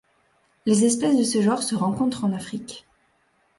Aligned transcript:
Les 0.65 0.83
espèces 0.83 1.15
de 1.15 1.23
ce 1.23 1.43
genre 1.43 1.61
se 1.61 1.75
rencontrent 1.75 2.25
en 2.25 2.33
Afrique. 2.33 2.87